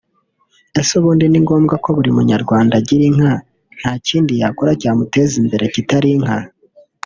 [0.79, 3.31] Ese ubundi ni ngombwa ko buri munyarwanda agira inka
[3.79, 6.37] nta kindi yakora cyamuteza imbere kitari inka